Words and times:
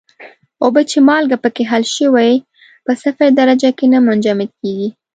اوبه 0.63 0.81
چې 0.91 0.97
مالګه 1.07 1.37
پکې 1.43 1.63
حل 1.71 1.83
شوې 1.97 2.31
په 2.85 2.91
صفر 3.03 3.29
درجه 3.39 3.69
کې 3.77 3.85
نه 3.93 3.99
منجمد 4.05 4.49
کیږي. 4.61 4.89